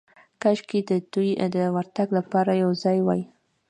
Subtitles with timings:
[0.41, 3.21] کاشکې د دوی د ورتګ لپاره یو ځای وای.